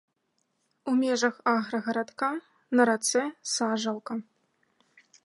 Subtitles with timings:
[0.91, 2.31] У межах аграгарадка
[2.79, 3.21] на рацэ
[3.53, 4.13] сажалка.